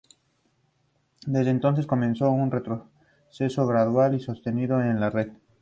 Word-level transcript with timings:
Desde 1.27 1.51
entonces, 1.51 1.85
comenzó 1.85 2.31
un 2.31 2.49
retroceso 2.49 3.67
gradual 3.67 4.15
y 4.15 4.19
sostenido 4.19 4.81
en 4.81 4.99
la 4.99 5.11
red. 5.11 5.31